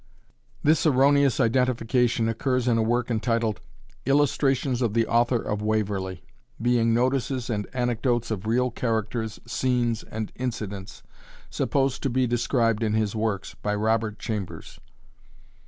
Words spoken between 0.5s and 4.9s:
This erroneous identification occurs in a work entitled, "Illustrations